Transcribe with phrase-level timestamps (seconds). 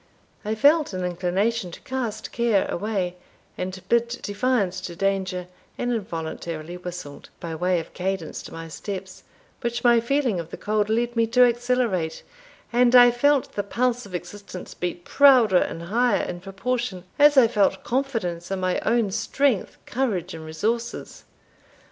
[0.43, 3.17] I felt an inclination to cast care away,
[3.55, 5.45] and bid defiance to danger,
[5.77, 9.21] and involuntarily whistled, by way of cadence to my steps,
[9.61, 12.23] which my feeling of the cold led me to accelerate,
[12.73, 17.47] and I felt the pulse of existence beat prouder and higher in proportion as I
[17.47, 21.25] felt confidence in my own strength, courage, and resources.